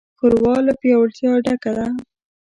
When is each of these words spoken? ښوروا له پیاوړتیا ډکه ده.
ښوروا 0.17 0.55
له 0.67 0.73
پیاوړتیا 0.79 1.31
ډکه 1.45 1.71
ده. 1.77 1.87